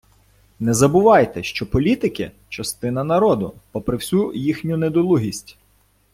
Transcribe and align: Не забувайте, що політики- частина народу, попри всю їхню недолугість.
Не 0.59 0.73
забувайте, 0.73 1.43
що 1.43 1.69
політики- 1.71 2.31
частина 2.49 3.03
народу, 3.03 3.53
попри 3.71 3.97
всю 3.97 4.33
їхню 4.33 4.77
недолугість. 4.77 5.57